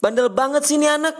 [0.00, 1.12] Bandel banget sih ini anak.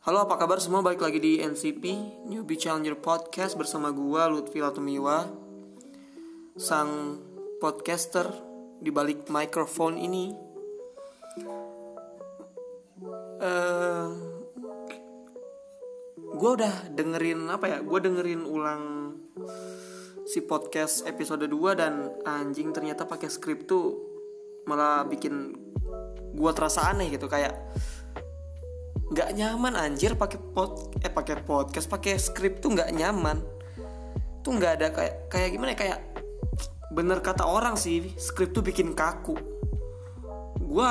[0.00, 0.80] Halo apa kabar semua?
[0.80, 1.84] Balik lagi di NCP
[2.32, 5.28] Newbie Challenger Podcast bersama gua Lutfi Latumiwa
[6.56, 7.20] Sang
[7.60, 8.24] podcaster
[8.80, 10.32] di balik mikrofon ini.
[13.36, 14.25] Uh,
[16.36, 19.16] Gue udah dengerin apa ya Gue dengerin ulang
[20.26, 23.94] si podcast episode 2 dan anjing ternyata pakai skrip tuh
[24.66, 25.54] malah bikin
[26.34, 27.54] gue terasa aneh gitu kayak
[29.06, 33.38] nggak nyaman anjir pakai pod eh pakai podcast pakai skrip tuh nggak nyaman.
[34.42, 35.98] Tuh nggak ada kayak kayak gimana ya kayak
[36.90, 39.38] bener kata orang sih skrip tuh bikin kaku.
[40.58, 40.90] Gue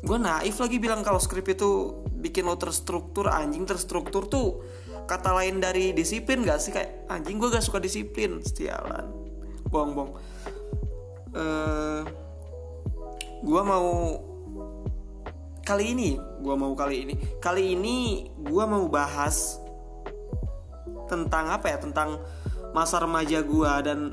[0.00, 4.64] gue naif lagi bilang kalau skrip itu bikin lo terstruktur anjing terstruktur tuh
[5.06, 6.74] kata lain dari disiplin gak sih?
[6.74, 8.42] Kayak anjing gue gak suka disiplin.
[8.42, 9.06] Setialan
[9.70, 10.12] bohong bohong.
[11.36, 12.02] Uh,
[13.44, 13.88] gue mau
[15.66, 19.60] kali ini gue mau kali ini kali ini gue mau bahas
[21.06, 21.78] tentang apa ya?
[21.78, 22.18] Tentang
[22.74, 24.12] masa remaja gue dan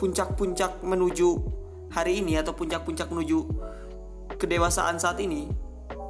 [0.00, 1.36] puncak-puncak menuju
[1.92, 3.44] hari ini atau puncak-puncak menuju
[4.40, 5.50] kedewasaan saat ini.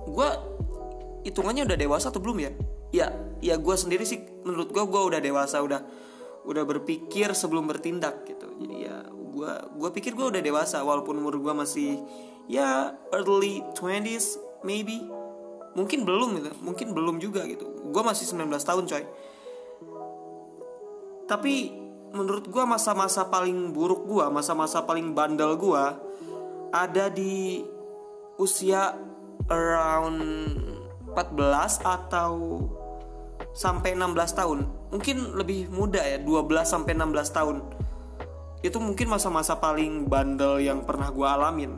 [0.06, 0.28] Gue
[1.26, 2.50] hitungannya udah dewasa atau belum ya?
[2.90, 3.06] Ya
[3.40, 5.80] ya gue sendiri sih menurut gue gue udah dewasa udah
[6.44, 8.48] udah berpikir sebelum bertindak gitu.
[8.60, 12.00] Jadi ya gue gue pikir gue udah dewasa walaupun umur gue masih
[12.50, 15.04] ya early 20s maybe.
[15.70, 17.68] Mungkin belum gitu mungkin belum juga gitu.
[17.92, 19.04] Gue masih 19 tahun coy.
[21.30, 21.54] Tapi
[22.10, 25.84] menurut gue masa-masa paling buruk gue masa-masa paling bandel gue
[26.74, 27.62] ada di
[28.38, 28.98] usia
[29.46, 30.18] around
[31.11, 32.62] 14 atau
[33.50, 34.58] sampai 16 tahun?
[34.94, 37.56] Mungkin lebih muda ya 12 sampai 16 tahun.
[38.61, 41.72] Itu mungkin masa-masa paling bandel yang pernah gue alamin.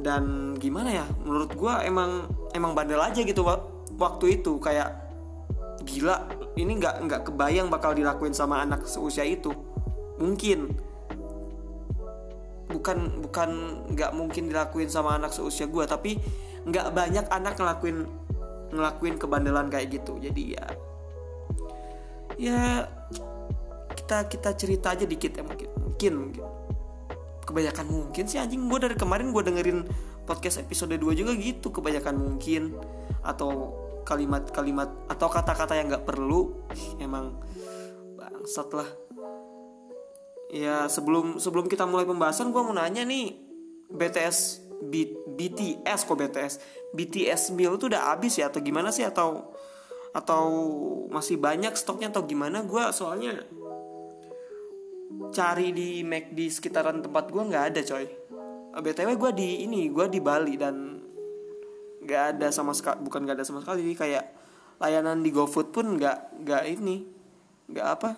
[0.00, 3.42] Dan gimana ya menurut gue emang emang bandel aja gitu
[3.98, 4.56] waktu itu.
[4.62, 4.96] Kayak
[5.84, 9.50] gila ini nggak nggak kebayang bakal dilakuin sama anak seusia itu.
[10.16, 10.72] Mungkin.
[12.70, 13.50] Bukan bukan
[13.90, 16.22] nggak mungkin dilakuin sama anak seusia gue tapi
[16.66, 18.04] nggak banyak anak ngelakuin
[18.70, 20.16] ngelakuin kebandelan kayak gitu.
[20.20, 20.66] Jadi ya
[22.40, 22.60] ya
[23.92, 26.44] kita kita cerita aja dikit ya mungkin mungkin mungkin.
[27.46, 28.70] Kebanyakan mungkin sih anjing.
[28.70, 29.78] Gue dari kemarin gue dengerin
[30.22, 32.78] podcast episode 2 juga gitu kebanyakan mungkin.
[33.26, 33.74] Atau
[34.06, 36.54] kalimat-kalimat atau kata-kata yang nggak perlu.
[37.04, 37.42] Emang
[38.14, 38.88] bangsat lah.
[40.50, 43.38] Ya sebelum sebelum kita mulai pembahasan gue mau nanya nih
[43.90, 46.54] BTS B, BTS kok BTS
[46.96, 49.04] BTS meal itu udah habis ya atau gimana sih?
[49.04, 49.52] Atau
[50.10, 50.44] atau
[51.12, 52.64] masih banyak stoknya atau gimana?
[52.66, 53.44] Gue soalnya
[55.30, 58.06] cari di Mac di sekitaran tempat gue nggak ada coy.
[58.70, 60.98] Btw gue di ini gue di Bali dan
[62.00, 64.32] nggak ada sama sekali bukan nggak ada sama sekali kayak
[64.80, 67.04] layanan di GoFood pun nggak nggak ini
[67.68, 68.10] nggak apa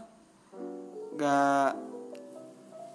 [1.19, 1.71] nggak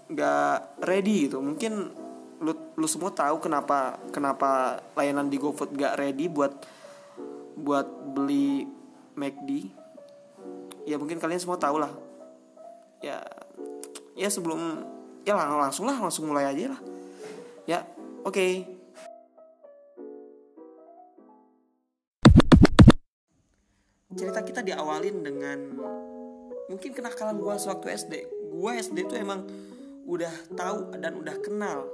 [0.07, 0.57] nggak
[0.87, 1.43] ready gitu.
[1.43, 2.06] Mungkin
[2.37, 6.53] lu lu semua tahu kenapa kenapa layanan di GoFood nggak ready buat
[7.57, 8.69] buat beli
[9.17, 9.49] McD
[10.85, 11.91] ya mungkin kalian semua tahu lah.
[13.01, 13.21] Ya
[14.13, 14.85] ya sebelum
[15.25, 16.81] ya lang langsung lah langsung mulai aja lah.
[17.65, 17.83] Ya
[18.23, 18.33] oke.
[18.33, 18.53] Okay.
[24.17, 25.77] cerita kita diawalin dengan
[26.73, 28.13] mungkin kenakalan gue sewaktu SD
[28.49, 29.45] gue SD tuh emang
[30.09, 31.85] udah tahu dan udah kenal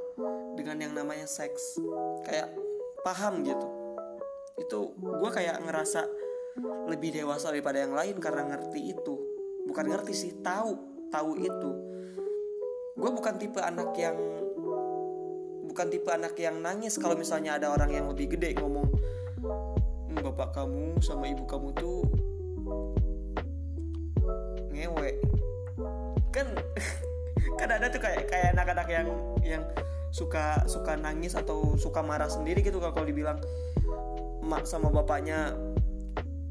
[0.54, 1.78] dengan yang namanya seks.
[2.26, 2.54] Kayak
[3.04, 3.68] paham gitu.
[4.58, 6.02] Itu gue kayak ngerasa
[6.88, 9.16] lebih dewasa daripada yang lain karena ngerti itu.
[9.66, 10.78] Bukan ngerti sih tahu
[11.10, 11.72] tahu itu.
[12.94, 14.18] Gue bukan tipe anak yang
[15.74, 18.86] bukan tipe anak yang nangis kalau misalnya ada orang yang lebih gede ngomong
[19.42, 22.06] hm, bapak kamu sama ibu kamu tuh
[24.70, 25.12] ngewe.
[26.30, 26.54] Kan
[27.60, 29.08] kan ada tuh kayak kayak anak-anak yang
[29.42, 29.64] yang
[30.14, 33.42] suka suka nangis atau suka marah sendiri gitu kalau dibilang
[34.46, 35.58] mak sama bapaknya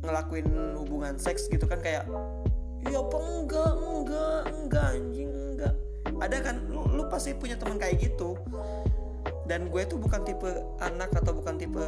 [0.02, 2.02] ngelakuin hubungan seks gitu kan kayak
[2.82, 5.74] ya apa enggak enggak enggak anjing enggak.
[6.18, 8.34] Ada kan lu, lu pasti punya teman kayak gitu.
[9.46, 10.50] Dan gue tuh bukan tipe
[10.82, 11.84] anak atau bukan tipe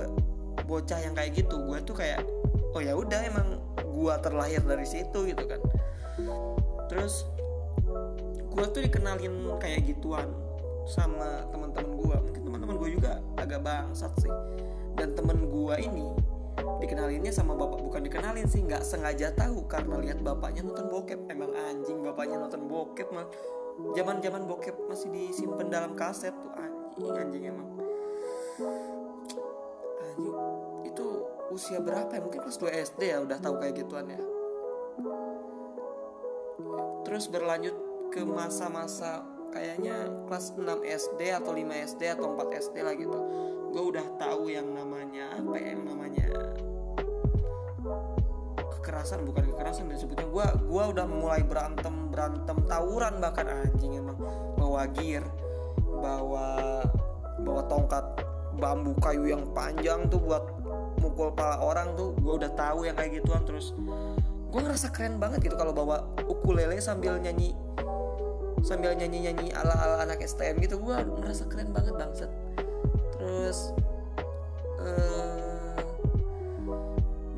[0.71, 1.59] bocah yang kayak gitu.
[1.59, 2.23] Gue tuh kayak
[2.71, 5.59] oh ya udah emang gue terlahir dari situ gitu kan.
[6.87, 7.27] Terus
[8.55, 10.31] gue tuh dikenalin kayak gituan
[10.85, 14.33] sama teman-teman gue mungkin teman-teman gue juga agak bangsat sih.
[14.95, 16.07] Dan temen gue ini
[16.55, 21.21] dikenalinnya sama bapak bukan dikenalin sih nggak sengaja tahu karena lihat bapaknya nonton bokep.
[21.33, 23.27] Emang anjing bapaknya nonton bokep mah
[23.99, 27.69] zaman zaman bokep masih disimpan dalam kaset tuh anjing anjing emang.
[29.99, 30.37] Anjing
[30.87, 31.07] itu
[31.51, 32.23] usia berapa ya?
[32.23, 34.21] Mungkin kelas 2 SD ya udah tahu kayak gituan ya.
[37.03, 37.77] Terus berlanjut
[38.15, 43.19] ke masa-masa kayaknya kelas 6 SD atau 5 SD atau 4 SD lah gitu.
[43.71, 46.27] Gue udah tahu yang namanya apa ya yang namanya
[48.59, 54.19] kekerasan bukan kekerasan disebutnya gue gua udah mulai berantem berantem tawuran bahkan anjing emang.
[54.59, 55.25] Bawa gear
[55.87, 56.83] bawa
[57.41, 58.05] bawa tongkat
[58.59, 60.45] bambu kayu yang panjang tuh buat
[60.99, 62.13] mukul pala orang tuh.
[62.19, 63.71] Gue udah tahu yang kayak gituan terus
[64.55, 67.59] gue ngerasa keren banget gitu kalau bawa ukulele sambil nyanyi
[68.65, 70.81] sambil nyanyi nyanyi ala ala anak STM gitu.
[70.81, 72.33] Gue ngerasa keren banget bangset
[73.25, 73.73] terus
[74.81, 75.77] uh,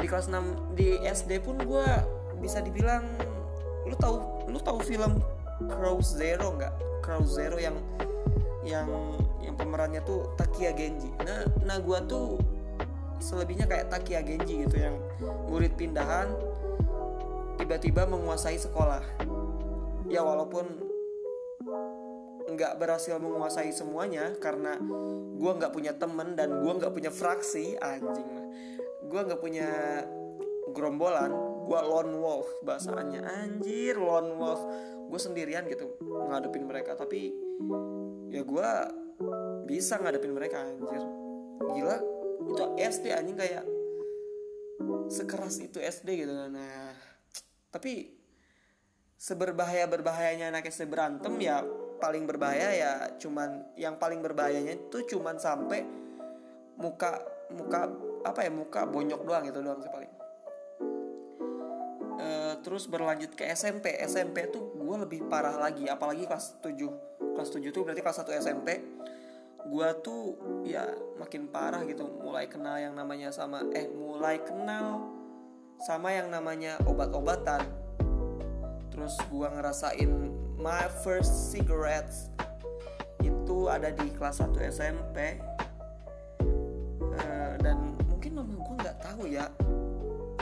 [0.02, 1.86] di kelas 6 di SD pun gue
[2.42, 3.06] bisa dibilang
[3.86, 4.18] lu tahu
[4.50, 5.22] lu tahu film
[5.66, 6.74] Crow Zero nggak?
[7.00, 7.78] Crow Zero yang
[8.66, 8.90] yang
[9.40, 11.08] yang pemerannya tuh Takia Genji.
[11.22, 12.36] Nah nah gue tuh
[13.22, 14.98] selebihnya kayak Takia Genji gitu yang
[15.48, 16.28] murid pindahan
[17.56, 19.00] tiba-tiba menguasai sekolah.
[20.06, 20.85] Ya walaupun
[22.56, 24.80] nggak berhasil menguasai semuanya karena
[25.36, 28.26] gue nggak punya temen dan gue nggak punya fraksi anjing.
[29.06, 29.68] Gue nggak punya
[30.72, 31.30] gerombolan
[31.66, 34.62] gue lone wolf bahasannya anjir lone wolf.
[35.06, 37.30] Gue sendirian gitu ngadepin mereka tapi
[38.32, 38.70] ya gue
[39.68, 41.02] bisa ngadepin mereka anjir.
[41.60, 41.96] Gila
[42.46, 43.64] itu SD anjing kayak
[45.12, 46.32] sekeras itu SD gitu.
[46.32, 46.96] Nah
[47.68, 48.16] tapi
[49.16, 51.60] seberbahaya berbahayanya anak SD berantem ya
[51.96, 55.84] paling berbahaya ya cuman yang paling berbahayanya itu cuman sampai
[56.76, 57.20] muka
[57.52, 57.88] muka
[58.26, 60.12] apa ya muka bonyok doang gitu doang sih paling.
[62.16, 62.28] E,
[62.60, 67.70] terus berlanjut ke SMP SMP tuh gue lebih parah lagi apalagi kelas 7 kelas 7
[67.70, 68.68] tuh berarti kelas 1 SMP
[69.66, 70.86] gue tuh ya
[71.18, 75.16] makin parah gitu mulai kenal yang namanya sama eh mulai kenal
[75.82, 77.60] sama yang namanya obat-obatan.
[78.88, 80.10] Terus gue ngerasain
[80.66, 82.26] my first cigarettes
[83.22, 85.38] itu ada di kelas 1 SMP
[86.42, 89.46] uh, eh, dan mungkin mama gue nggak tahu ya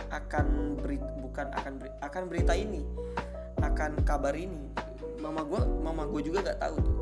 [0.09, 2.81] akan beri bukan akan beri, akan berita ini
[3.61, 4.73] akan kabar ini.
[5.21, 6.97] Mama gue mama gue juga nggak tahu tuh.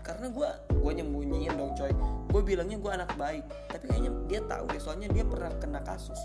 [0.00, 1.92] Karena gue gue nyembunyiin dong coy.
[2.32, 6.20] Gue bilangnya gue anak baik tapi kayaknya dia tahu deh soalnya dia pernah kena kasus.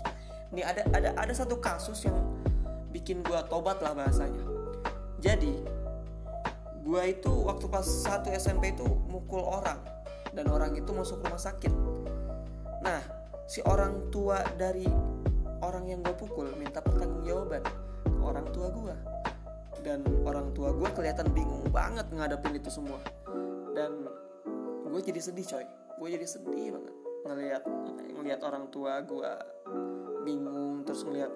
[0.56, 2.16] Ini ada ada ada satu kasus yang
[2.88, 4.40] bikin gue tobat lah bahasanya.
[5.20, 5.81] Jadi
[6.82, 9.78] gue itu waktu pas satu SMP itu mukul orang.
[10.32, 11.72] Dan orang itu masuk rumah sakit.
[12.82, 13.00] Nah
[13.46, 14.88] si orang tua dari
[15.62, 17.62] orang yang gue pukul minta pertanggungjawaban
[18.06, 18.96] ke orang tua gue
[19.82, 22.98] dan orang tua gue kelihatan bingung banget ngadepin itu semua.
[23.76, 24.08] Dan
[24.88, 25.66] gue jadi sedih coy.
[26.00, 27.62] Gue jadi sedih banget ngelihat
[28.18, 29.30] ngelihat orang tua gue
[30.26, 31.30] bingung terus ngelihat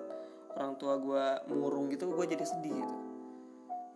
[0.59, 2.97] orang tua gue murung gitu gue jadi sedih gitu.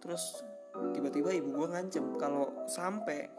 [0.04, 0.44] Terus
[0.92, 2.16] tiba-tiba ibu gue ngancem.
[2.16, 3.30] Kalau sampai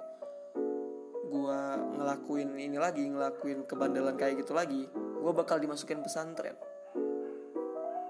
[1.32, 1.60] gue
[1.96, 6.58] ngelakuin ini lagi ngelakuin kebandelan kayak gitu lagi gue bakal dimasukin pesantren.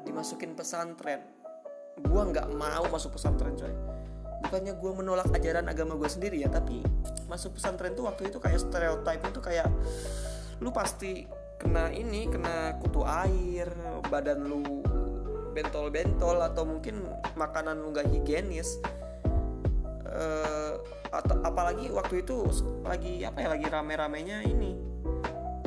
[0.08, 1.22] Dimasukin pesantren.
[2.02, 3.74] Gue nggak mau masuk pesantren coy.
[4.42, 6.82] Bukannya gue menolak ajaran agama gue sendiri ya tapi
[7.30, 9.70] masuk pesantren tuh waktu itu kayak stereotip itu kayak
[10.60, 11.30] lu pasti
[11.62, 13.70] kena ini kena kutu air
[14.10, 14.82] badan lu
[15.54, 17.06] bentol-bentol atau mungkin
[17.38, 18.82] makanan lu gak higienis
[20.22, 20.74] uh,
[21.12, 22.48] atau apalagi waktu itu
[22.86, 24.72] lagi apa ya lagi rame-ramenya ini.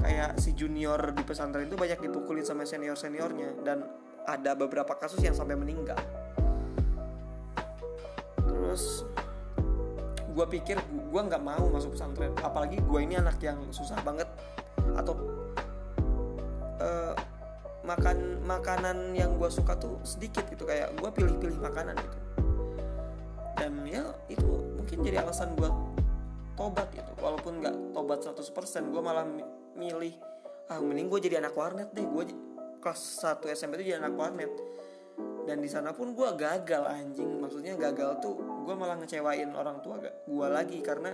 [0.04, 3.88] Kayak si junior di pesantren itu banyak dipukulin sama senior seniornya dan
[4.28, 5.96] ada beberapa kasus yang sampai meninggal.
[8.44, 9.04] Terus
[10.34, 12.36] gue pikir gue nggak mau masuk pesantren.
[12.44, 14.28] Apalagi gue ini anak yang susah banget.
[14.92, 15.16] Atau
[16.84, 17.16] uh,
[17.84, 20.68] makan makanan yang gue suka tuh sedikit gitu.
[20.68, 22.33] Kayak gue pilih-pilih makanan gitu
[25.04, 25.68] jadi alasan gue
[26.56, 27.12] tobat gitu.
[27.20, 29.28] Walaupun nggak tobat 100% gue malah
[29.76, 30.16] milih
[30.72, 32.08] ah mending gue jadi anak warnet deh.
[32.08, 32.24] Gue
[32.80, 34.48] kelas 1 SMP itu jadi anak warnet.
[35.44, 37.36] Dan di sana pun gue gagal anjing.
[37.36, 41.12] Maksudnya gagal tuh gue malah ngecewain orang tua gak gue lagi karena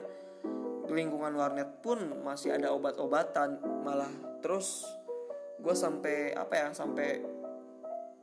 [0.86, 3.58] lingkungan warnet pun masih ada obat-obatan.
[3.82, 4.86] Malah terus
[5.58, 7.26] gue sampai apa ya sampai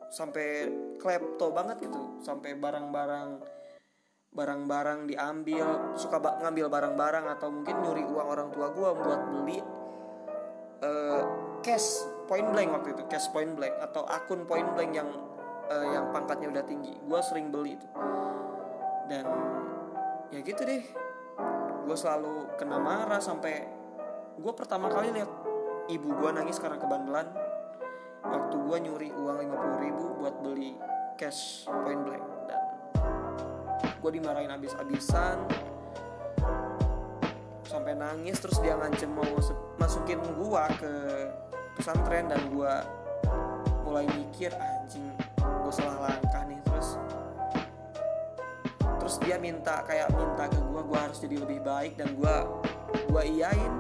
[0.08, 0.48] sampai
[0.96, 2.24] klepto banget gitu.
[2.24, 3.60] Sampai barang-barang
[4.38, 9.58] barang-barang diambil suka ngambil barang-barang atau mungkin nyuri uang orang tua gue buat beli
[10.86, 11.24] uh,
[11.65, 15.10] cash point blank waktu itu cash point blank atau akun point blank yang
[15.74, 16.94] uh, yang pangkatnya udah tinggi.
[17.01, 17.88] Gue sering beli itu.
[19.10, 19.25] Dan
[20.29, 20.86] ya gitu deh.
[21.89, 23.65] Gue selalu kena marah sampai
[24.38, 25.32] gue pertama kali lihat
[25.89, 27.25] ibu gue nangis karena kebandelan.
[28.22, 30.77] Waktu gue nyuri uang 50 ribu buat beli
[31.17, 32.37] cash point blank
[34.01, 35.38] gue dimarahin abis-abisan.
[37.68, 39.27] Sampai nangis terus dia ngancem mau
[39.75, 40.94] masukin gue ke
[41.75, 42.74] pesantren dan gue
[43.84, 46.60] mulai mikir anjing gue salah langkah nih.
[46.63, 46.89] Terus
[49.04, 52.36] terus dia minta kayak minta ke gue gue harus jadi lebih baik dan gue
[53.08, 53.74] gue iyain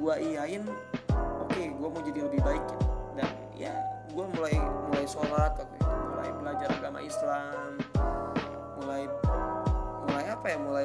[0.00, 0.64] gue iyain
[1.38, 2.64] oke okay, gue mau jadi lebih baik.
[3.18, 3.74] Dan ya
[4.10, 4.54] gue mulai
[4.90, 7.78] mulai sholat waktu itu mulai belajar agama Islam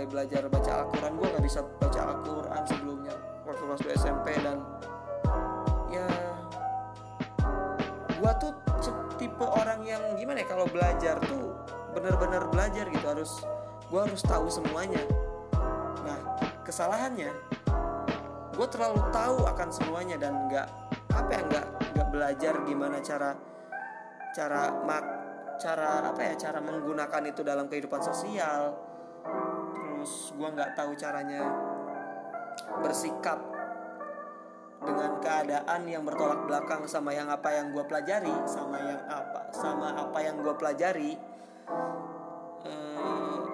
[0.06, 4.58] mulai belajar baca Al-Quran gue nggak bisa baca Al-Quran sebelumnya waktu 2 SMP dan
[5.90, 6.06] ya
[8.14, 8.54] gue tuh
[9.18, 11.58] tipe orang yang gimana ya kalau belajar tuh
[11.98, 13.34] bener-bener belajar gitu harus
[13.90, 15.02] gue harus tahu semuanya.
[16.06, 16.20] Nah
[16.62, 17.34] kesalahannya
[18.54, 20.70] gue terlalu tahu akan semuanya dan nggak
[21.18, 21.66] apa ya nggak
[21.98, 23.34] nggak belajar gimana cara
[24.38, 25.06] cara mak
[25.58, 28.94] cara apa ya cara menggunakan itu dalam kehidupan sosial
[30.06, 31.42] terus gue nggak tahu caranya
[32.78, 33.42] bersikap
[34.86, 39.98] dengan keadaan yang bertolak belakang sama yang apa yang gue pelajari sama yang apa sama
[39.98, 41.18] apa yang gue pelajari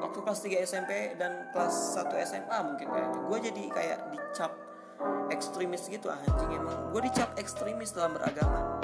[0.04, 3.20] waktu kelas 3 SMP dan kelas 1 SMA mungkin kayaknya.
[3.32, 4.52] Gue jadi kayak dicap
[5.32, 6.92] ekstremis gitu anjing emang.
[6.92, 8.76] Gue dicap ekstremis dalam beragama.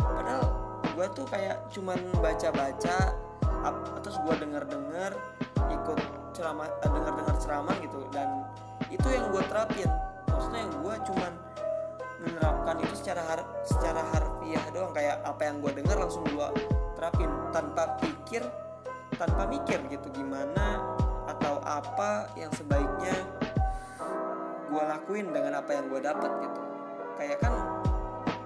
[0.00, 0.48] Padahal
[0.96, 3.12] gue tuh kayak cuman baca-baca
[4.00, 5.12] terus gue denger-denger
[5.76, 8.00] ikut ceramah eh, denger-denger ceramah gitu.
[8.14, 8.28] Dan
[8.88, 9.90] itu yang gue terapin.
[10.30, 11.32] Maksudnya gue cuman
[12.20, 14.92] menerapkan itu secara har secara harfiah doang.
[14.94, 16.48] Kayak apa yang gue dengar langsung gue
[16.98, 17.30] terapin.
[17.50, 18.42] Tanpa pikir
[19.18, 20.96] tanpa mikir gitu gimana
[21.28, 23.12] atau apa yang sebaiknya
[24.70, 26.60] gue lakuin dengan apa yang gue dapat gitu.
[27.18, 27.52] Kayak kan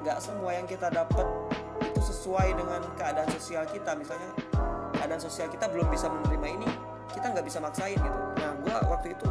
[0.02, 1.24] nggak semua yang kita dapat
[1.84, 3.92] itu sesuai dengan keadaan sosial kita.
[3.94, 4.32] Misalnya
[4.98, 8.21] keadaan sosial kita belum bisa menerima ini kita nggak bisa maksain gitu.
[8.42, 9.26] Nah gue waktu itu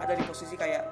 [0.00, 0.88] ada di posisi kayak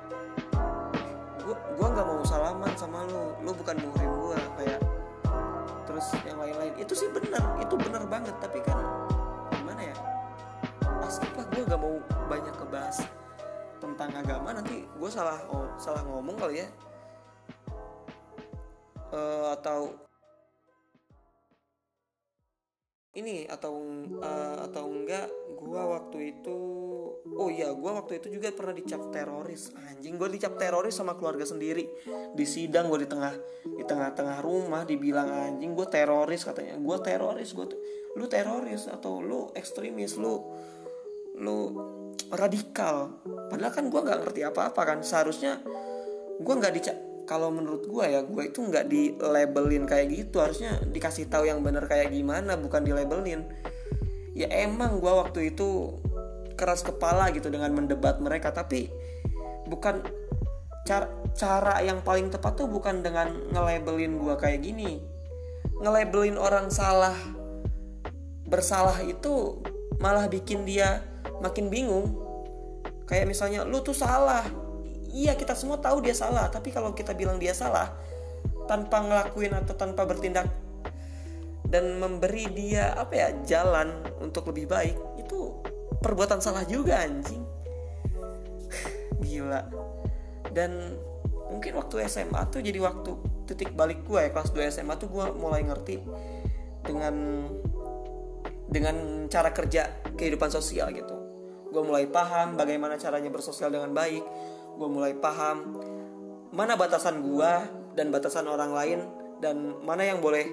[1.49, 3.33] gue nggak mau salaman sama lu.
[3.41, 4.81] Lu bukan muhrim gue kayak
[5.89, 6.77] terus yang lain-lain.
[6.77, 8.37] Itu sih benar itu benar banget.
[8.45, 8.79] Tapi kan
[11.59, 11.99] gue gak mau
[12.31, 13.03] banyak kebahas
[13.83, 16.69] tentang agama nanti gue salah oh, salah ngomong kali ya.
[19.11, 19.99] Uh, atau
[23.19, 23.75] ini atau
[24.23, 25.27] uh, atau enggak
[25.59, 26.59] gue waktu itu
[27.19, 30.15] oh iya gue waktu itu juga pernah dicap teroris anjing.
[30.15, 31.87] Gue dicap teroris sama keluarga sendiri.
[32.35, 33.35] Di sidang gue di tengah
[33.67, 36.79] di tengah-tengah rumah dibilang anjing gue teroris katanya.
[36.79, 37.67] Gue teroris gue
[38.17, 40.39] lu teroris atau lu ekstremis lu
[41.39, 41.59] lu
[42.31, 43.19] radikal.
[43.51, 44.99] Padahal kan gue nggak ngerti apa-apa kan.
[45.03, 45.59] Seharusnya
[46.39, 50.41] gue nggak dicap kalau menurut gue ya gue itu nggak di labelin kayak gitu.
[50.41, 53.45] Harusnya dikasih tahu yang bener kayak gimana bukan di labelin
[54.33, 55.99] ya emang gue waktu itu
[56.55, 58.87] keras kepala gitu dengan mendebat mereka tapi
[59.67, 60.03] bukan
[60.87, 65.05] cara cara yang paling tepat tuh bukan dengan ngelabelin gue kayak gini.
[65.85, 67.15] Ngelabelin orang salah
[68.49, 69.61] bersalah itu
[70.01, 71.05] malah bikin dia
[71.45, 72.17] makin bingung.
[73.05, 74.68] Kayak misalnya lu tuh salah
[75.13, 77.93] iya kita semua tahu dia salah tapi kalau kita bilang dia salah
[78.69, 80.49] tanpa ngelakuin atau tanpa bertindak
[81.69, 83.93] dan memberi dia apa ya jalan
[84.25, 85.53] untuk lebih baik itu
[86.01, 87.45] perbuatan salah juga anjing.
[89.25, 89.63] Gila.
[90.49, 90.97] Dan
[91.53, 93.11] mungkin waktu SMA tuh jadi waktu
[93.49, 96.01] titik balik gue ya kelas 2 SMA tuh gue mulai ngerti
[96.85, 97.15] dengan
[98.69, 101.17] dengan cara kerja kehidupan sosial gitu.
[101.69, 104.25] Gue mulai paham bagaimana caranya bersosial dengan baik
[104.79, 105.75] gue mulai paham
[106.55, 107.53] mana batasan gue
[107.99, 108.99] dan batasan orang lain
[109.43, 110.47] dan mana yang boleh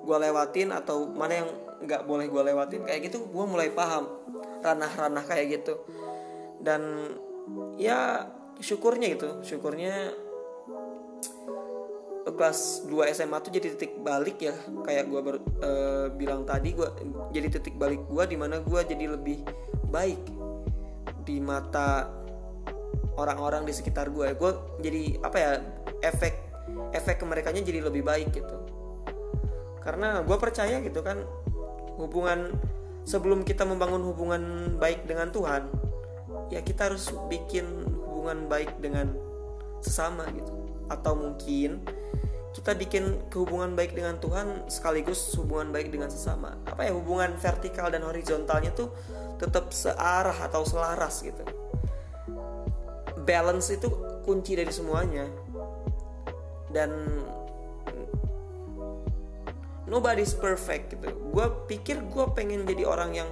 [0.00, 1.48] gue lewatin atau mana yang
[1.80, 4.08] nggak boleh gue lewatin kayak gitu gue mulai paham
[4.60, 5.80] ranah-ranah kayak gitu.
[6.60, 7.08] Dan
[7.80, 8.28] ya
[8.60, 10.12] syukurnya gitu syukurnya
[12.28, 15.20] kelas 2 SMA tuh jadi titik balik ya kayak gue
[15.64, 15.70] e,
[16.14, 16.88] bilang tadi gue
[17.32, 19.40] jadi titik balik gue di mana gue jadi lebih
[19.88, 20.20] baik
[21.24, 22.19] di mata
[23.18, 24.50] orang-orang di sekitar gue gue
[24.82, 25.50] jadi apa ya
[26.04, 26.34] efek
[26.94, 28.56] efek ke mereka jadi lebih baik gitu.
[29.80, 31.24] Karena gue percaya gitu kan
[31.96, 32.54] hubungan
[33.08, 35.72] sebelum kita membangun hubungan baik dengan Tuhan
[36.52, 37.64] ya kita harus bikin
[38.06, 39.10] hubungan baik dengan
[39.80, 40.52] sesama gitu.
[40.90, 41.82] Atau mungkin
[42.50, 46.58] kita bikin kehubungan baik dengan Tuhan sekaligus hubungan baik dengan sesama.
[46.66, 48.90] Apa ya hubungan vertikal dan horizontalnya tuh
[49.38, 51.40] tetap searah atau selaras gitu
[53.30, 53.86] balance itu
[54.26, 55.30] kunci dari semuanya.
[56.66, 56.90] Dan
[59.86, 61.14] nobody's perfect gitu.
[61.30, 63.30] Gue pikir gue pengen jadi orang yang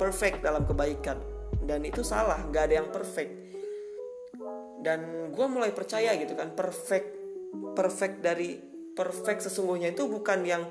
[0.00, 1.20] perfect dalam kebaikan.
[1.60, 3.32] Dan itu salah gak ada yang perfect.
[4.80, 7.16] Dan gue mulai percaya gitu kan perfect
[7.76, 8.56] perfect dari
[8.96, 10.62] perfect sesungguhnya itu bukan yang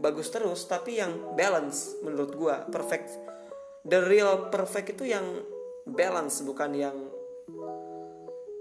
[0.00, 3.14] bagus terus tapi yang balance menurut gue perfect
[3.84, 5.24] the real perfect itu yang
[5.84, 6.96] balance bukan yang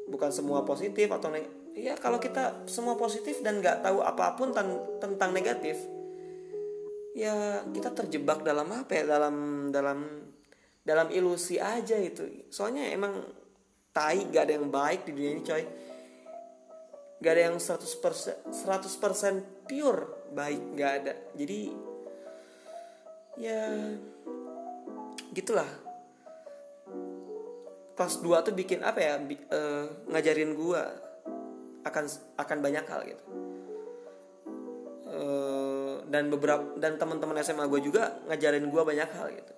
[0.09, 1.45] bukan semua positif atau neg
[1.77, 4.51] ya kalau kita semua positif dan nggak tahu apa pun
[4.99, 5.79] tentang negatif
[7.13, 10.29] ya kita terjebak dalam apa ya dalam dalam
[10.89, 12.49] dalam ilusi aja itu.
[12.49, 13.21] Soalnya emang
[13.93, 15.63] tai gak ada yang baik di dunia ini coy.
[17.19, 21.13] Gak ada yang 100% 100% pure baik gak ada.
[21.35, 21.61] Jadi
[23.39, 23.61] ya
[25.35, 25.67] gitulah
[27.99, 30.87] kelas 2 tuh bikin apa ya uh, ngajarin gua
[31.83, 32.07] akan
[32.39, 33.23] akan banyak hal gitu.
[35.09, 39.53] Uh, dan beberapa dan teman-teman SMA gue juga ngajarin gua banyak hal gitu.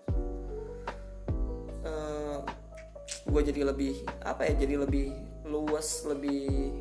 [3.31, 5.13] Gue jadi lebih apa ya jadi lebih
[5.47, 6.73] luas lebih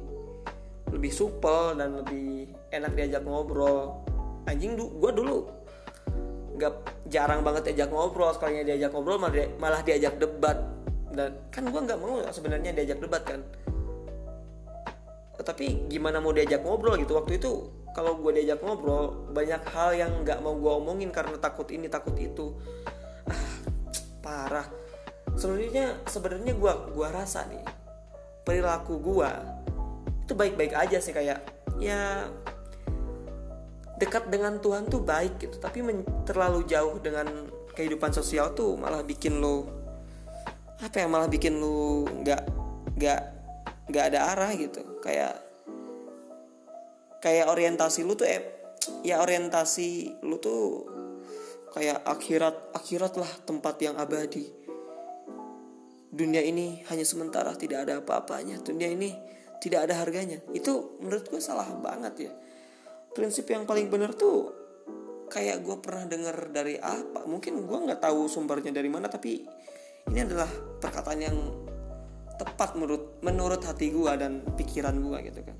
[0.90, 4.02] lebih supel dan lebih enak diajak ngobrol.
[4.50, 5.47] Anjing du gue dulu
[6.59, 6.75] nggak
[7.07, 8.35] jarang banget diajak ngobrol.
[8.35, 9.23] Sekalinya diajak ngobrol
[9.61, 10.59] malah diajak debat
[11.11, 13.43] dan kan gue nggak mau sebenarnya diajak debat kan.
[15.40, 17.17] Tapi gimana mau diajak ngobrol gitu?
[17.17, 17.50] Waktu itu
[17.90, 22.14] kalau gue diajak ngobrol banyak hal yang nggak mau gue omongin karena takut ini takut
[22.14, 22.55] itu.
[23.26, 23.55] Ah
[24.23, 24.69] parah.
[25.35, 27.64] Sebenarnya sebenarnya gue gua rasa nih
[28.45, 29.31] perilaku gue
[30.26, 31.40] itu baik-baik aja sih kayak
[31.81, 32.29] ya
[33.97, 35.57] dekat dengan Tuhan tuh baik gitu.
[35.57, 35.83] Tapi
[36.29, 37.26] terlalu jauh dengan
[37.73, 39.80] kehidupan sosial tuh malah bikin lo
[40.81, 42.43] apa ya malah bikin lo nggak
[42.97, 43.21] nggak
[43.93, 44.81] nggak ada arah gitu?
[45.05, 45.37] Kayak
[47.21, 48.40] kayak orientasi lu tuh eh,
[49.05, 50.88] ya orientasi lu tuh
[51.77, 54.49] kayak akhirat akhirat lah tempat yang abadi.
[56.11, 58.59] Dunia ini hanya sementara tidak ada apa-apanya.
[58.64, 59.12] Dunia ini
[59.61, 60.40] tidak ada harganya.
[60.51, 62.33] Itu menurut gue salah banget ya.
[63.12, 64.51] Prinsip yang paling benar tuh
[65.31, 67.29] kayak gue pernah dengar dari apa?
[67.29, 69.45] Mungkin gue nggak tahu sumbernya dari mana tapi
[70.08, 70.48] ini adalah
[70.80, 71.36] perkataan yang
[72.40, 75.56] tepat menurut menurut hati gue dan pikiran gue gitu kan.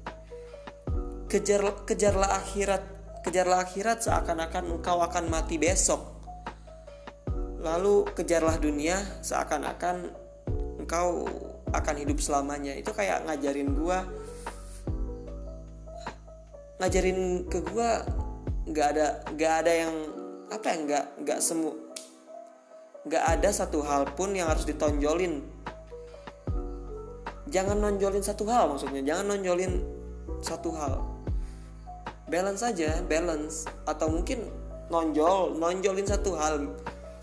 [1.29, 2.83] Kejar kejarlah akhirat
[3.21, 6.01] kejarlah akhirat seakan-akan engkau akan mati besok.
[7.61, 10.09] Lalu kejarlah dunia seakan-akan
[10.81, 11.29] engkau
[11.71, 12.73] akan hidup selamanya.
[12.73, 14.09] Itu kayak ngajarin gua
[16.81, 18.01] ngajarin ke gua
[18.65, 19.95] nggak ada nggak ada yang
[20.49, 21.71] apa ya nggak nggak semu
[23.09, 25.41] nggak ada satu hal pun yang harus ditonjolin.
[27.51, 29.83] Jangan nonjolin satu hal maksudnya jangan nonjolin
[30.45, 31.03] satu hal.
[32.31, 33.67] Balance saja balance.
[33.89, 34.47] Atau mungkin
[34.93, 36.69] nonjol nonjolin satu hal.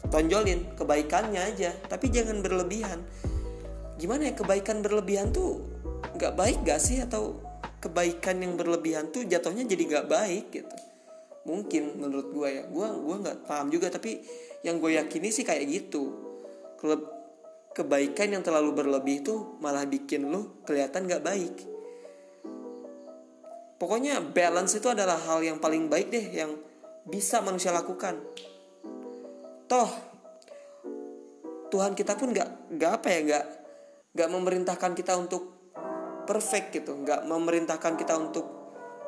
[0.07, 3.03] Tonjolin kebaikannya aja tapi jangan berlebihan.
[4.01, 5.61] Gimana ya kebaikan berlebihan tuh
[6.17, 6.99] nggak baik gak sih?
[7.03, 7.39] Atau
[7.77, 10.86] kebaikan yang berlebihan tuh jatuhnya jadi nggak baik gitu
[11.47, 12.63] mungkin menurut gue ya.
[12.67, 14.19] Gue gua nggak paham juga tapi
[14.67, 16.11] yang gue yakini sih kayak gitu.
[16.75, 17.07] Klub
[17.71, 21.55] kebaikan yang terlalu berlebih tuh malah bikin lo kelihatan nggak baik.
[23.79, 26.51] Pokoknya balance itu adalah hal yang paling baik deh yang
[27.07, 28.19] bisa manusia lakukan.
[29.71, 29.89] Toh
[31.71, 33.45] Tuhan kita pun nggak nggak apa ya nggak
[34.17, 35.43] nggak memerintahkan kita untuk
[36.25, 36.97] perfect gitu.
[36.97, 38.45] Nggak memerintahkan kita untuk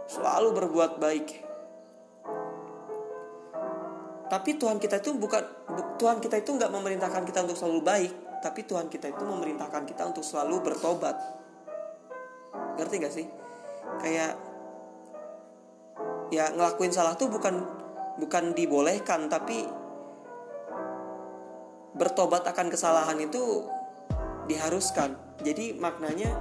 [0.06, 1.48] selalu berbuat baik
[4.29, 5.41] tapi Tuhan kita itu bukan
[5.97, 10.07] Tuhan kita itu nggak memerintahkan kita untuk selalu baik tapi Tuhan kita itu memerintahkan kita
[10.07, 11.15] untuk selalu bertobat.
[12.79, 13.27] Ngerti gak sih?
[13.99, 14.39] Kayak
[16.31, 17.59] ya ngelakuin salah tuh bukan
[18.21, 19.67] bukan dibolehkan tapi
[21.99, 23.67] bertobat akan kesalahan itu
[24.47, 25.19] diharuskan.
[25.43, 26.31] Jadi maknanya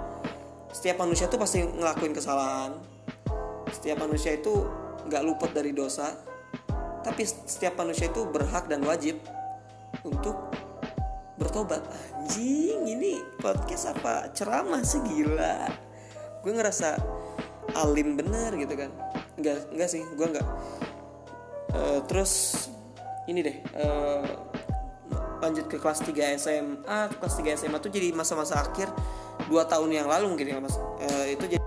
[0.70, 2.78] setiap manusia itu pasti ngelakuin kesalahan.
[3.74, 4.54] Setiap manusia itu
[5.10, 6.14] nggak luput dari dosa
[7.08, 9.16] tapi setiap manusia itu berhak dan wajib
[10.04, 10.36] untuk
[11.40, 11.80] bertobat.
[12.20, 14.28] Anjing ini podcast apa?
[14.36, 15.72] Ceramah sih gila.
[16.44, 17.00] Gue ngerasa
[17.80, 18.92] alim bener gitu kan.
[19.40, 20.46] Nggak nggak sih gue nggak.
[21.72, 22.64] Uh, terus
[23.28, 24.24] ini deh uh,
[25.44, 28.88] lanjut ke kelas 3 SMA kelas 3 SMA tuh jadi masa-masa akhir
[29.48, 30.76] dua tahun yang lalu mungkin ya mas.
[31.00, 31.57] E, itu jadi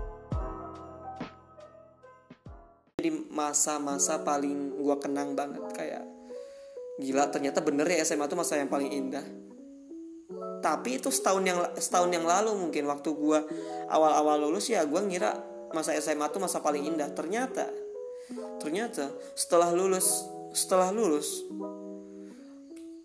[3.42, 6.06] masa-masa paling gue kenang banget kayak
[7.02, 9.26] gila ternyata bener ya SMA tuh masa yang paling indah.
[10.62, 13.38] Tapi itu setahun yang setahun yang lalu mungkin waktu gue
[13.90, 15.34] awal-awal lulus ya gue ngira
[15.74, 17.10] masa SMA tuh masa paling indah.
[17.10, 17.66] Ternyata
[18.62, 20.22] ternyata setelah lulus
[20.54, 21.42] setelah lulus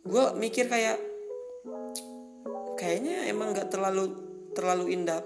[0.06, 1.02] gue mikir kayak
[2.78, 4.14] kayaknya emang nggak terlalu
[4.54, 5.26] terlalu indah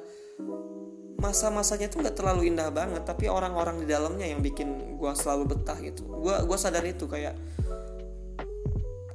[1.22, 5.78] masa-masanya tuh nggak terlalu indah banget tapi orang-orang di dalamnya yang bikin gue selalu betah
[5.78, 6.02] gitu.
[6.10, 7.38] Gue gue sadar itu kayak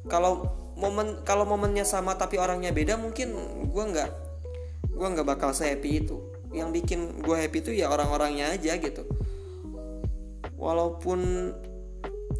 [0.06, 0.46] kalau
[0.78, 3.34] momen kalau momennya sama tapi orangnya beda mungkin
[3.66, 4.10] gue nggak
[4.94, 6.22] gue nggak bakal happy itu.
[6.54, 9.02] Yang bikin gue happy itu ya orang-orangnya aja gitu.
[10.54, 11.52] Walaupun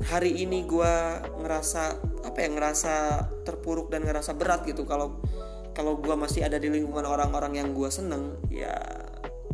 [0.07, 0.95] hari ini gue
[1.43, 2.95] ngerasa apa ya ngerasa
[3.43, 5.19] terpuruk dan ngerasa berat gitu kalau
[5.75, 8.73] kalau gue masih ada di lingkungan orang-orang yang gue seneng ya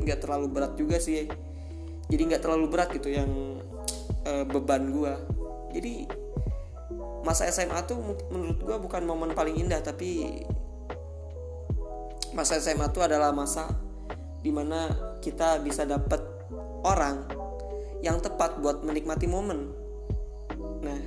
[0.01, 1.29] nggak terlalu berat juga sih.
[2.09, 3.61] Jadi nggak terlalu berat gitu yang
[4.27, 5.15] uh, beban gue
[5.73, 6.05] jadi
[7.25, 10.43] masa SMA tuh menurut gue bukan momen paling indah tapi
[12.37, 13.73] masa SMA tuh adalah masa
[14.43, 14.91] di mana
[15.23, 16.21] kita bisa dapet
[16.83, 17.25] orang
[18.03, 19.71] yang tepat buat menikmati momen.
[20.83, 21.01] Nah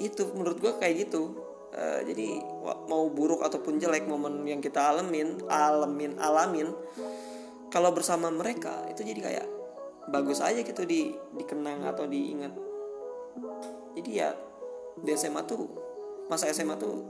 [0.00, 1.36] itu menurut gue kayak gitu.
[1.68, 2.40] Uh, jadi
[2.88, 6.72] mau buruk ataupun jelek momen yang kita alamin alamin alamin
[7.68, 9.46] kalau bersama mereka itu jadi kayak
[10.08, 12.52] bagus aja gitu di dikenang atau diingat.
[13.96, 14.32] Jadi ya
[14.98, 15.68] di SMA tuh
[16.32, 17.04] masa SMA tuh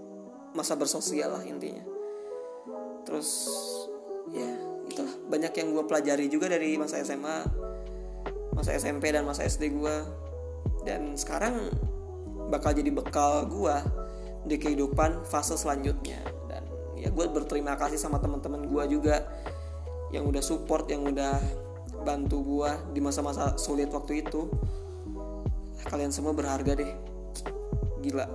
[0.53, 1.83] masa bersosial lah intinya.
[3.07, 3.49] Terus
[4.35, 4.51] ya
[4.91, 5.15] itulah.
[5.31, 7.47] Banyak yang gue pelajari juga dari masa SMA
[8.59, 9.97] masa SMP dan masa SD gue
[10.83, 11.71] dan sekarang
[12.51, 13.77] bakal jadi bekal gue
[14.51, 16.19] di kehidupan fase selanjutnya.
[16.51, 16.67] Dan
[16.99, 19.23] ya gue berterima kasih sama teman-teman gue juga
[20.15, 21.37] yang udah support yang udah
[22.03, 24.49] bantu gue di masa-masa sulit waktu itu.
[25.89, 26.93] Kalian semua berharga deh.
[28.05, 28.27] Gila.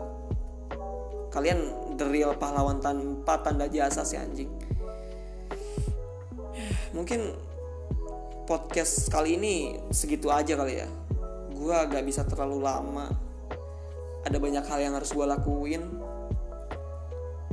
[1.33, 1.59] Kalian
[1.97, 4.49] the real pahlawan tanpa tanda jasa si anjing.
[6.93, 7.33] Mungkin
[8.45, 10.89] podcast kali ini segitu aja kali ya.
[11.53, 13.09] Gue agak bisa terlalu lama.
[14.23, 15.83] Ada banyak hal yang harus gue lakuin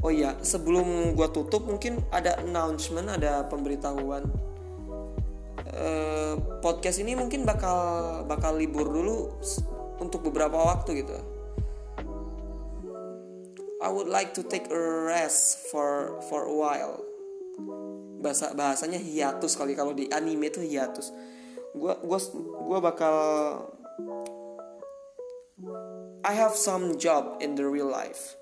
[0.00, 4.24] oh iya sebelum gue tutup mungkin ada announcement ada pemberitahuan.
[5.70, 7.78] Uh, podcast ini mungkin bakal
[8.26, 9.30] bakal libur dulu
[10.02, 11.14] untuk beberapa waktu gitu.
[13.80, 17.00] I would like to take a rest for for a while.
[18.20, 21.08] Bahasa bahasanya hiatus kali kalau di anime itu hiatus.
[21.72, 22.18] Gue gua
[22.60, 23.16] gua bakal
[26.20, 28.36] I have some job in the real life.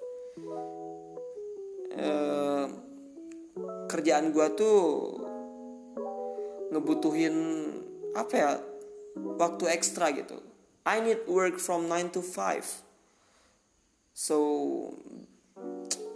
[1.94, 2.66] Uh,
[3.88, 4.78] kerjaan gue tuh
[6.68, 7.36] ngebutuhin
[8.12, 8.50] apa ya
[9.16, 10.38] waktu ekstra gitu.
[10.84, 12.84] I need work from 9 to 5.
[14.16, 14.36] So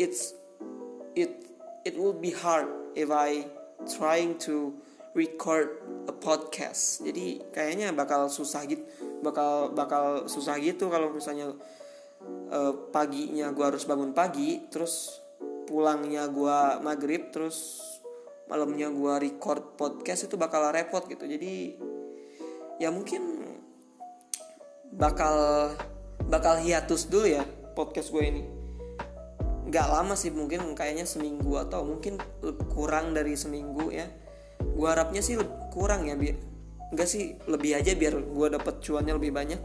[0.00, 0.35] it's
[1.14, 1.30] it
[1.85, 3.46] it will be hard if I
[3.87, 4.74] trying to
[5.14, 5.68] record
[6.08, 7.04] a podcast.
[7.04, 8.82] Jadi kayaknya bakal susah gitu
[9.22, 11.54] bakal bakal susah gitu kalau misalnya
[12.50, 15.21] uh, paginya gue harus bangun pagi terus
[15.72, 17.80] pulangnya gue maghrib terus
[18.44, 21.24] malamnya gue record podcast itu bakal repot gitu.
[21.24, 21.80] Jadi
[22.76, 23.40] ya mungkin
[24.92, 25.72] bakal
[26.28, 28.42] bakal hiatus dulu ya podcast gue ini.
[29.72, 32.20] Nggak lama sih mungkin kayaknya seminggu atau mungkin
[32.68, 34.04] kurang dari seminggu ya.
[34.61, 35.40] Gue harapnya sih
[35.72, 36.37] kurang ya biar
[36.92, 39.61] enggak sih lebih aja biar gue dapet cuannya lebih banyak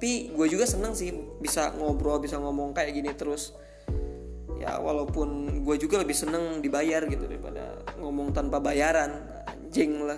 [0.00, 1.12] tapi gue juga seneng sih
[1.44, 3.52] bisa ngobrol bisa ngomong kayak gini terus.
[4.56, 9.12] Ya walaupun gue juga lebih seneng dibayar gitu daripada ngomong tanpa bayaran.
[9.44, 10.16] Anjing lah.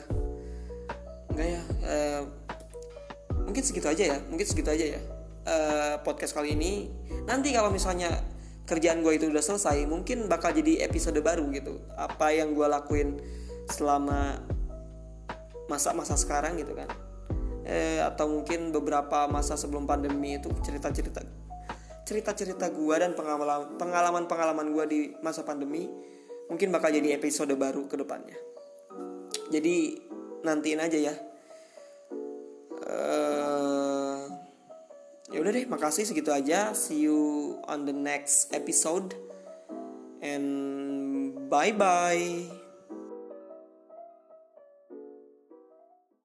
[1.34, 2.22] Enggak ya uh,
[3.42, 5.00] mungkin segitu aja ya mungkin segitu aja ya
[5.50, 6.86] uh, podcast kali ini.
[7.26, 8.22] Nanti kalau misalnya
[8.70, 11.82] kerjaan gue itu udah selesai mungkin bakal jadi episode baru gitu.
[11.98, 13.18] Apa yang gue lakuin
[13.66, 14.46] selama
[15.66, 16.86] masa-masa sekarang gitu kan
[17.66, 21.22] eh, atau mungkin beberapa masa sebelum pandemi itu cerita-cerita
[22.02, 25.86] cerita-cerita gue dan pengalaman pengalaman pengalaman gue di masa pandemi
[26.50, 28.36] mungkin bakal jadi episode baru ke depannya.
[29.48, 29.96] Jadi
[30.42, 31.14] nantiin aja ya.
[35.32, 36.76] Ya udah deh makasih segitu aja.
[36.76, 39.16] See you on the next episode.
[40.20, 42.61] And bye bye